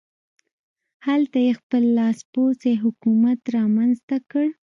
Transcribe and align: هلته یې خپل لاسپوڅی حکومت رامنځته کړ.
هلته 1.07 1.37
یې 1.45 1.51
خپل 1.59 1.83
لاسپوڅی 1.97 2.73
حکومت 2.83 3.39
رامنځته 3.55 4.17
کړ. 4.31 4.45